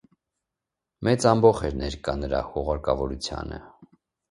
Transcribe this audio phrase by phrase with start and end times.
[1.07, 3.63] Մեծ ամբոխ էր ներկա նրա հուղարկավորությանը։